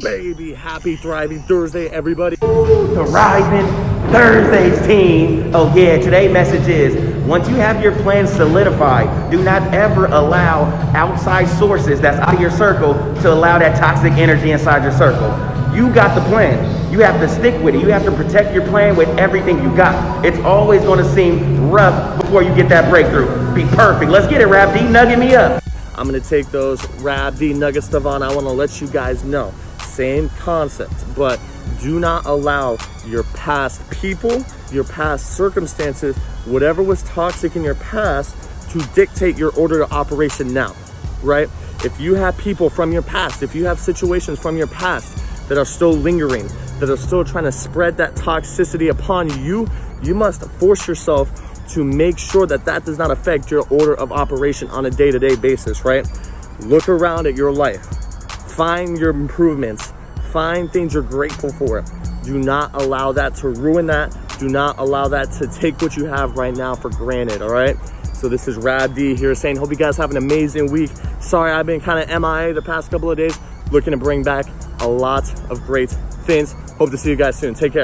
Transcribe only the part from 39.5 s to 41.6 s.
order of operation now, right?